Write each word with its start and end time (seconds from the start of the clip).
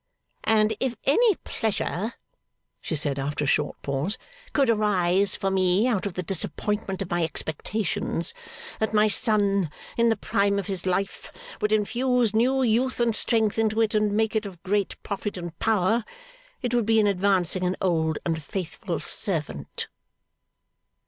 'And 0.45 0.75
if 0.79 0.95
any 1.03 1.35
pleasure,' 1.43 2.15
she 2.81 2.95
said 2.95 3.19
after 3.19 3.43
a 3.43 3.47
short 3.47 3.79
pause, 3.83 4.17
'could 4.51 4.67
arise 4.67 5.35
for 5.35 5.51
me 5.51 5.87
out 5.87 6.07
of 6.07 6.15
the 6.15 6.23
disappointment 6.23 7.03
of 7.03 7.09
my 7.11 7.23
expectations 7.23 8.33
that 8.79 8.95
my 8.95 9.07
son, 9.07 9.69
in 9.97 10.09
the 10.09 10.15
prime 10.15 10.57
of 10.57 10.65
his 10.65 10.87
life, 10.87 11.31
would 11.61 11.71
infuse 11.71 12.33
new 12.33 12.63
youth 12.63 12.99
and 12.99 13.13
strength 13.15 13.59
into 13.59 13.79
it, 13.79 13.93
and 13.93 14.13
make 14.13 14.35
it 14.35 14.47
of 14.47 14.63
great 14.63 14.95
profit 15.03 15.37
and 15.37 15.59
power, 15.59 16.03
it 16.63 16.73
would 16.73 16.87
be 16.87 16.99
in 16.99 17.05
advancing 17.05 17.63
an 17.63 17.75
old 17.79 18.17
and 18.25 18.41
faithful 18.41 18.99
servant. 18.99 19.87